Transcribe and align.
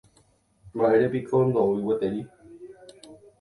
Mba'érepiko 0.75 1.35
ndoúi 1.47 1.79
gueteri. 1.85 2.21